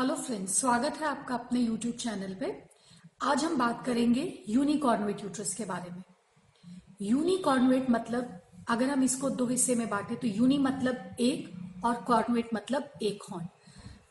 [0.00, 2.46] Hello friends स्वागत है आपका अपने यूट्यूब चैनल पे।
[3.22, 6.02] आज हम बात करेंगे यूनिकॉर्नवेट यूट्रस के बारे में।
[7.00, 8.30] यूनिकॉर्नवेट मतलब
[8.68, 13.22] अगर हम इसको दो हिस्से में बांटे तो यूनि मतलब एक और कॉर्नवेट मतलब एक
[13.22, 13.48] हॉर्न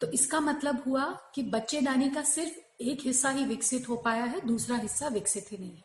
[0.02, 1.06] तो इसका मतलब हुआ
[1.36, 5.58] कि बच्चेदानी का सिर्फ़ एक हिस्सा ही विकसित हो पाया है, दूसरा हिस्सा विकसित ही
[5.58, 5.84] नहीं है।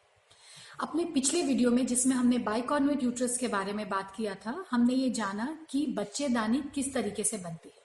[0.80, 4.95] अपने पिछले वीडियो में जिसमें हमने बाइकॉर्नवेट यूट्रस के बारे में बात किया था, हमने
[4.95, 7.82] ये जाना कि बच्चेदानी किस तरीके से बनती है।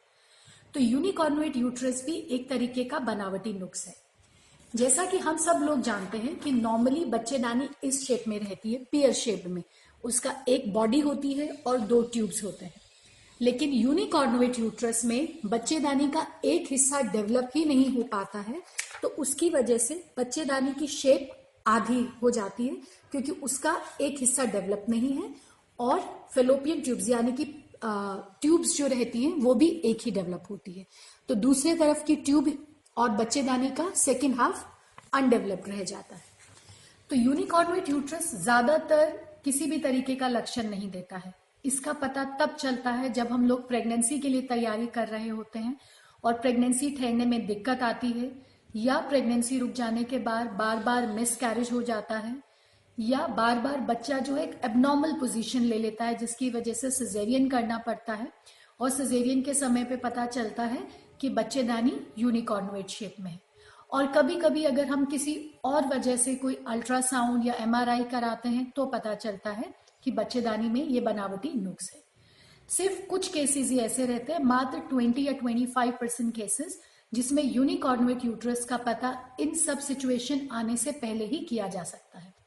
[0.74, 3.96] तो यूनिकॉर्नुएट यूट्रस भी एक तरीके का बनावटी नुक्स है।
[4.74, 8.84] जैसा कि हम सब लोग जानते हैं कि नॉर्मली बच्चेदानी इस शेप में रहती है
[8.92, 9.62] पियर शेप में।
[10.04, 12.74] उसका एक बॉडी होती है और दो ट्यूब्स होते हैं।
[13.42, 18.62] लेकिन यूनिकॉर्नुएट यूट्रस में बच्चेदानी का एक हिस्सा डेवलप ही नहीं हो पाता है
[19.02, 21.30] तो उसकी वजह से बच्चेदानी की शेप
[21.68, 22.76] आधी हो जाती है,
[23.12, 25.30] क्योंकि उसका एक हिस्सा डेवलप नहीं है
[25.80, 26.00] और
[26.34, 27.46] फेलोपियन ट्यूब्स यानी कि
[27.82, 30.86] ट्यूब्स जो रहती हैं, वो भी एक ही डेवलप होती है।
[31.30, 32.52] तो दूसरे तरफ़ की ट्यूब
[32.98, 34.64] और बच्चेदानी का सेकेंड हाफ़
[35.14, 36.28] अनडेवलप्ड रह जाता है।
[37.10, 39.06] तो यूनिकॉर्नुएट यूट्रस ज़्यादातर
[39.46, 41.34] किसी भी तरीके का लक्षण नहीं देता है।
[41.66, 45.60] इसका पता तब चलता है जब हम लोग प्रेगनेंसी के लिए तैयारी कर रहे होते
[45.60, 45.76] हैं
[46.24, 48.32] और प्रेगनेंसी ठहरने में दिक्कत आती है
[48.76, 52.36] या प्रेगनेंसी रुक जाने के बाद बार बार मिस कैरेज हो जाता है।
[53.00, 56.92] या बार बार बच्चा जो है एक एबनॉर्मल पोजीशन ले लेता है, जिसकी वजह से
[56.92, 58.32] सिजेरियन करना पड़ता है
[58.80, 60.88] और सिजेरियन के समय पे पता चलता है
[61.22, 63.40] कि बच्चेदानी यूनिकॉर्नुएट शेप में है।
[63.92, 68.72] और कभी कभी अगर हम किसी और वजह से कोई अल्ट्रासाउंड या एमआरआई कराते हैं
[68.76, 72.02] तो पता चलता है कि बच्चेदानी में ये बनावटी नुक्स है।
[72.70, 76.80] सिर्फ़ कुछ केसेस ही ऐसे रहते हैं, मात्र 20 या 25 परसेंट केसेस
[77.14, 82.20] जिसमें यूनिकॉर्नुएट यूट्रस का पता इन सब सिचुएशन आने से पहले ही किया जा सकता
[82.20, 82.39] है।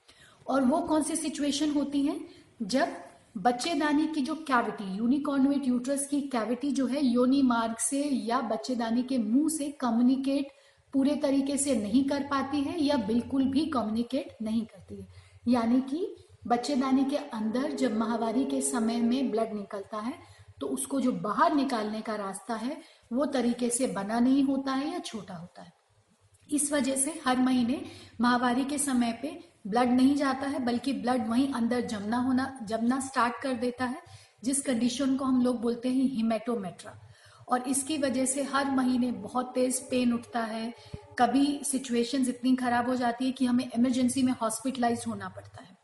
[0.46, 2.18] और वो कौन सी सिचुएशन होती है?
[2.62, 2.96] जब
[3.38, 9.02] बच्चेदानी की जो कैविटी यूनिकॉर्नुएट यूट्रस की कैविटी जो है योनि मार्ग से या बच्चेदानी
[9.02, 10.50] के मुँह से कम्युनिकेट
[10.94, 15.06] पूरे तरीके से नहीं कर पाती है या बिल्कुल भी कम्युनिकेट नहीं करती है।
[15.48, 16.14] यानी कि
[16.46, 20.14] बच्चेदानी के अंदर जब महावारी के समय में ब्लड निकलता है
[20.60, 22.76] तो उसको जो बाहर निकालने का रास्ता है,
[23.12, 25.72] वो तरीके से बना नहीं होता है या छोटा होता है।
[26.48, 27.80] इस वजह से हर महीने
[28.20, 29.28] महावारी के समय पे
[29.64, 34.02] ब्लड नहीं जाता है, बल्कि ब्लड वहीं अंदर जमना होना, जमना स्टार्ट कर देता है,
[34.44, 36.94] जिस कंडीशन को हम लोग बोलते हैं हिमेटोमेट्रा
[37.48, 40.72] और इसकी वजह से हर महीने बहुत तेज पेन उठता है।
[41.18, 45.76] कभी सिचुएशंस इतनी खराब हो जाती है कि हमें इमरजेंसी में हॉस्पिटलाइज होना पड़ता है।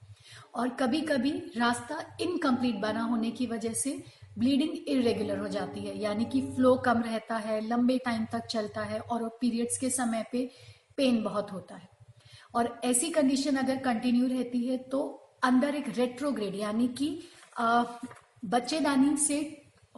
[0.54, 4.02] और कभी कभी रास्ता इनकम्प्लीट बना होने की वजह से
[4.38, 8.82] ब्लीडिंग इरेगुलर हो जाती है, यानी कि फ्लो कम रहता है, लंबे टाइम तक चलता
[8.82, 10.50] है और पीरियड्स के समय पे
[10.96, 11.97] पेन बहुत होता है।
[12.54, 15.00] और ऐसी कंडीशन अगर कंटिन्यू रहती है तो
[15.44, 17.18] अंदर एक रेट्रोग्रेड यानी कि
[18.44, 19.38] बच्चेदानी से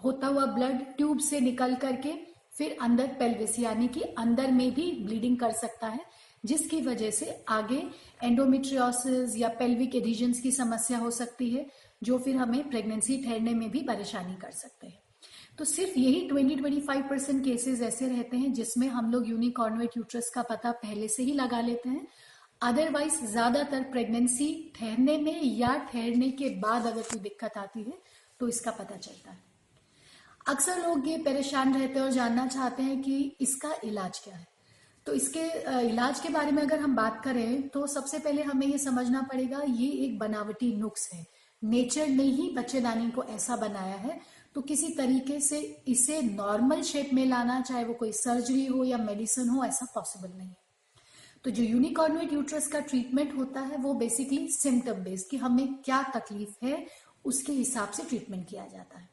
[0.04, 2.12] होता हुआ ब्लड ट्यूब से निकल करके
[2.58, 6.00] फिर अंदर पेल्विस यानी कि अंदर में भी ब्लीडिंग कर सकता है,
[6.44, 7.82] जिसकी वजह से आगे
[8.24, 11.66] एंडोमेट्रियोसिस या पेल्विक एडिजन्स की समस्या हो सकती है,
[12.02, 14.98] जो फिर हमें प्रेगनेंसी ठहरने में भी परेशानी कर सकते हैं।
[15.58, 20.42] तो सिर्फ़ यही 20-25 परसेंट केसेस ऐसे रहते हैं जिसमें हम लोग यूनिकॉर्नुएट यूट्रस का
[20.42, 22.06] पता पहले से ही लगा लेते हैं
[22.60, 27.98] अदरवाइज़ ज़्यादातर प्रेगनेंसी ठहरने में या ठहरने के बाद अगर कोई दिक्कत आती है
[28.40, 29.38] तो इसका पता चलता है।
[30.48, 34.46] अक्सर लोग ये परेशान रहते हैं और जानना चाहते हैं कि इसका इलाज क्या है।
[35.06, 35.44] तो इसके
[35.88, 39.62] इलाज के बारे में अगर हम बात करें तो सबसे पहले हमें ये समझना पड़ेगा,
[39.62, 41.26] ये एक बनावटी नुक्स है।
[41.62, 44.20] नेचर ने ही बच्चेदानी को ऐसा बनाया है
[44.54, 48.98] तो किसी तरीके से इसे नॉर्मल शेप में लाना, चाहे वो कोई सर्जरी हो या
[49.00, 50.48] मेडिसिन हो, ऐसा पॉसिबल नहीं
[51.44, 56.02] तो जो यूनिकॉर्नुएट यूट्रस का ट्रीटमेंट होता है, वो बेसिकली सिम्टम बेस्ड कि हमें क्या
[56.14, 56.86] तकलीफ़ है,
[57.24, 59.08] उसके हिसाब से ट्रीटमेंट किया जाता है।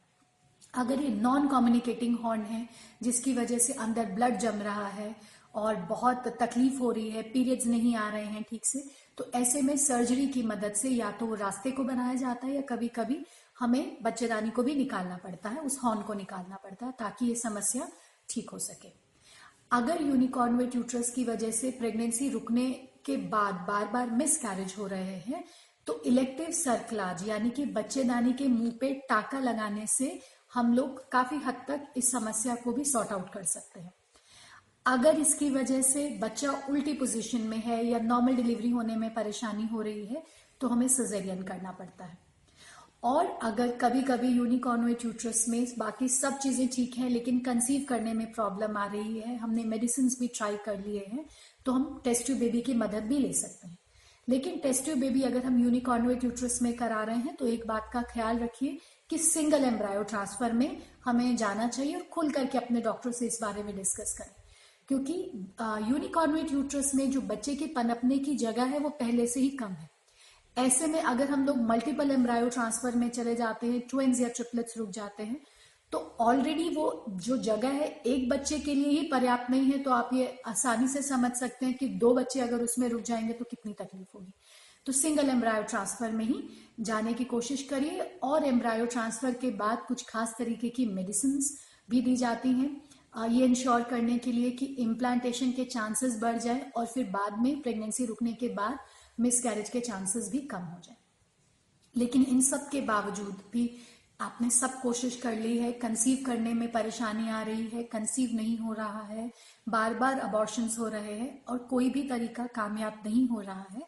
[0.74, 2.68] अगर ये नॉन कम्युनिकेटिंग हॉर्न है,
[3.02, 5.14] जिसकी वजह से अंदर ब्लड जम रहा है
[5.54, 8.84] और बहुत तकलीफ़ हो रही है पीरियड्स नहीं आ रहे हैं ठीक से
[9.18, 12.60] तो ऐसे में सर्जरी की मदद से या तो रास्ते को बनाया जाता है या
[12.68, 13.18] कभी कभी
[13.58, 17.34] हमें बच्चेदानी को भी निकालना पड़ता है, उस हॉर्न को निकालना पड़ता है ताकि ये
[17.34, 17.88] समस्या
[18.28, 19.07] ठीक हो सके।
[19.70, 22.70] अगर यूनिकॉर्नुएट यूट्रस की वजह से प्रेगनेंसी रुकने
[23.04, 25.44] के बाद बार बार मिस कैरेज हो रहे हैं
[25.86, 30.20] तो इलेक्टिव सर्कलाज यानी कि बच्चेदानी के मुँह पे टाका लगाने से
[30.54, 33.92] हम लोग काफ़ी हद तक इस समस्या को भी सॉर्ट आउट कर सकते हैं।
[34.86, 39.66] अगर इसकी वजह से बच्चा उल्टी पोजीशन में है या नॉर्मल डिलीवरी होने में परेशानी
[39.66, 40.22] हो रही है
[40.60, 42.18] तो हमें सजेरियन करना पड़ता है।
[43.02, 48.12] और अगर कभी कभी यूनिकॉर्नुएट यूट्रस में बाकी सब चीज़ें ठीक हैं, लेकिन कंसीव करने
[48.12, 51.24] में प्रॉब्लम आ रही है, हमने मेडिसिन भी ट्राई कर लिए हैं
[51.66, 53.76] तो हम टेस्ट बेबी की मदद भी ले सकते हैं।
[54.28, 58.02] लेकिन टेस्ट बेबी अगर हम यूनिकॉर्नुएट यूट्रस में करा रहे हैं तो एक बात का
[58.12, 58.78] ख्याल रखिए
[59.10, 63.38] कि सिंगल एम्ब्रायो ट्रांसफ़र में हमें जाना चाहिए और खुल करके अपने डॉक्टर से इस
[63.42, 64.34] बारे में डिस्कस करें।
[64.88, 65.12] क्योंकि
[65.90, 69.72] यूनिकॉर्नेट यूट्रस में जो बच्चे के पनपने की जगह है, वो पहले से ही कम
[69.72, 69.88] है।
[70.58, 74.76] ऐसे में अगर हम लोग मल्टीपल एम्ब्रायो ट्रांसफ़र में चले जाते हैं ट्विंस या ट्रिपलेट्स
[74.78, 75.40] रुक जाते हैं
[75.92, 79.90] तो ऑलरेडी वो जो जगह है, एक बच्चे के लिए ही पर्याप्त नहीं है तो
[79.90, 83.44] आप ये आसानी से समझ सकते हैं कि दो बच्चे अगर उसमें रुक जाएँगे तो
[83.44, 84.32] कितनी तकलीफ़ होगी।
[84.86, 86.42] तो सिंगल एम्ब्रायो ट्रांसफ़र में ही
[86.80, 91.40] जाने की कोशिश करिए और एम्ब्रायो ट्रांसफ़र के बाद कुछ खास तरीके की मेडिसिन
[91.90, 96.70] भी दी जाती हैं। ये इंश्योर करने के लिए कि इम्प्लांटेशन के चांसेस बढ़ जाए
[96.76, 98.78] और फिर बाद में प्रेगनेंसी रुकने के बाद
[99.20, 100.96] मिस कैरेज के चांसेस भी कम हो जाए।
[101.96, 103.70] लेकिन इन सब के बावजूद भी
[104.20, 108.58] आपने सब कोशिश कर ली है कंसीव करने में परेशानी आ रही है कंसीव नहीं
[108.58, 109.32] हो रहा है
[109.68, 113.82] बार बार अबॉर्शन हो रहे हैं और कोई भी तरीका कामयाब नहीं हो रहा है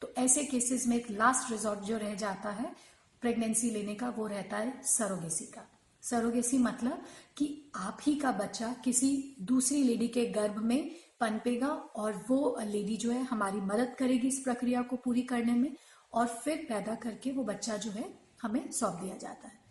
[0.00, 2.76] तो ऐसे केसेस में एक लास्ट रिजॉर्ट जो रह जाता है
[3.20, 5.73] प्रेगनेंसी लेने का वो रहता है सरोगेसी का।
[6.04, 7.04] सरोगेसी मतलब
[7.36, 7.46] कि
[7.76, 10.90] आप ही का बच्चा किसी दूसरी लेडी के गर्भ में
[11.20, 15.72] पनपेगा और वो लेडी जो है हमारी मदद करेगी इस प्रक्रिया को पूरी करने में
[16.12, 18.08] और फिर पैदा करके वो बच्चा जो है
[18.42, 19.62] हमें सौंप दिया जाता है।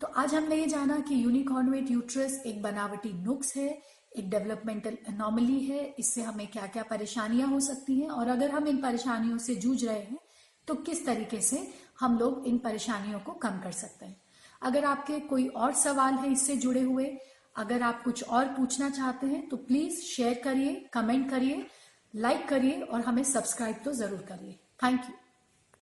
[0.00, 5.60] तो आज हमने ये जाना कि यूनिकॉर्नवेट यूट्रस एक बनावटी नुक्स है, एक डेवलपमेंटल एनॉमली
[5.60, 9.54] है, इससे हमें क्या क्या परेशानियाँ हो सकती हैं और अगर हम इन परेशानियों से
[9.56, 10.18] जूझ रहे हैं
[10.68, 11.66] तो किस तरीके से
[12.00, 14.20] हम लोग इन परेशानियों को कम कर सकते हैं।
[14.62, 17.06] अगर आपके कोई और सवाल है इससे जुड़े हुए,
[17.56, 21.66] अगर आप कुछ और पूछना चाहते हैं तो प्लीज़ शेयर करिए कमेंट करिए
[22.14, 25.14] लाइक करिए और हमें सब्सक्राइब तो ज़रूर करिए। Thank you